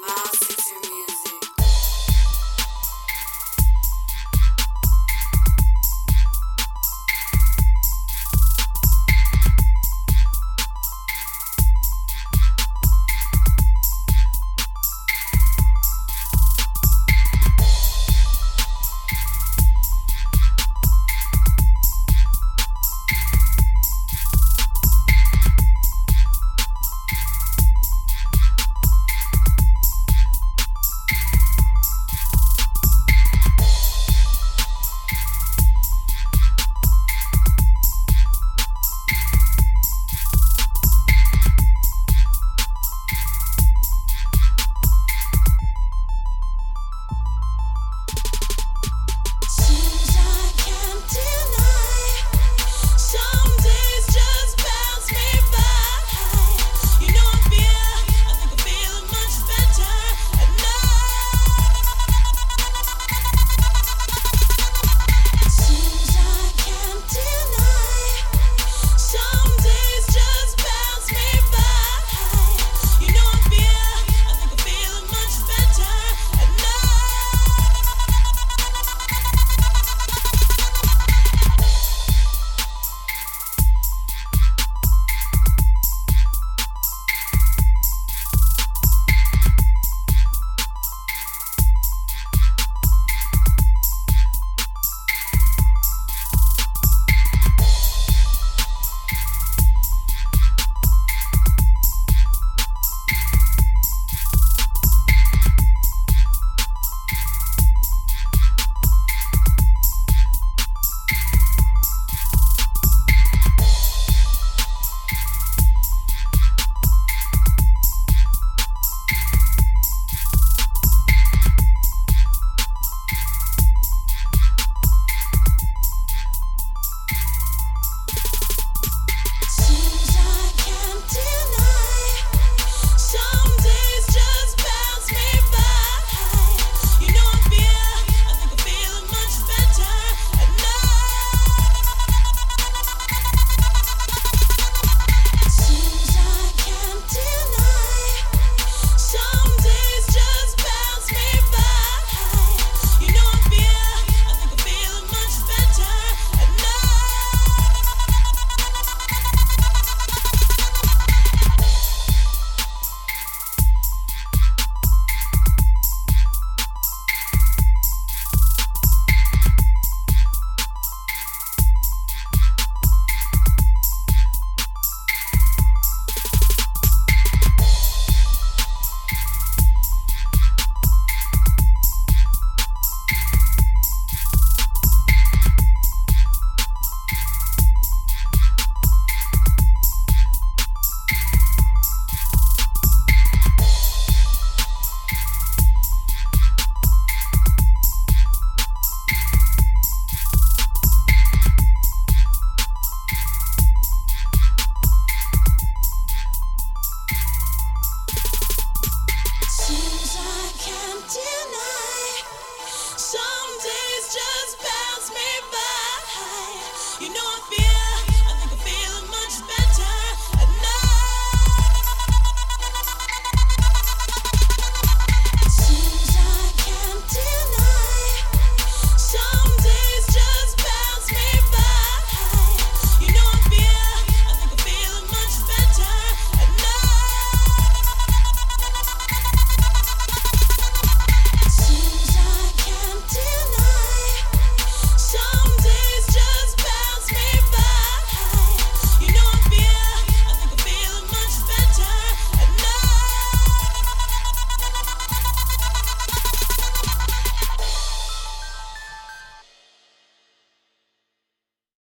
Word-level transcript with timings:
My 0.00 0.08
six 0.34 1.15